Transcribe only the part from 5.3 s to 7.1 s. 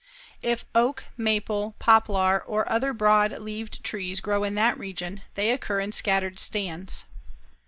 they occur in scattered stands.